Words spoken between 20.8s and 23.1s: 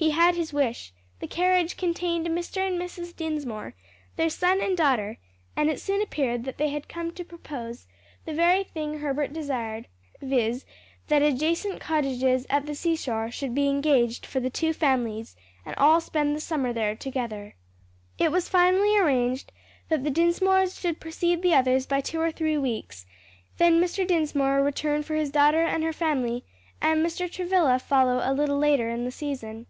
precede the others by two or three weeks,